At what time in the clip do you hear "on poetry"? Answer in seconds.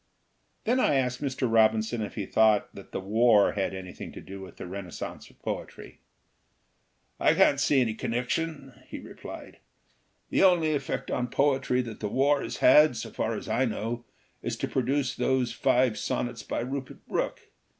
11.11-11.83